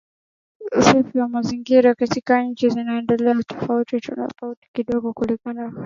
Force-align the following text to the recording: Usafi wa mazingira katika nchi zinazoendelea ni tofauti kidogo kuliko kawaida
Usafi 0.79 1.17
wa 1.19 1.27
mazingira 1.27 1.95
katika 1.95 2.43
nchi 2.43 2.69
zinazoendelea 2.69 3.33
ni 3.33 3.43
tofauti 3.43 4.01
kidogo 4.73 5.13
kuliko 5.13 5.43
kawaida 5.53 5.71